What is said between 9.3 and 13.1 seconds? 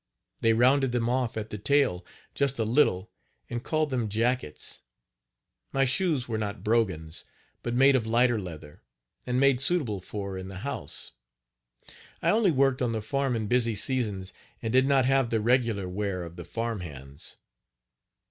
made suitable for in the house. I only worked on the